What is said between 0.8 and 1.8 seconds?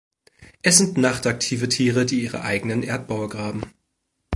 nachtaktive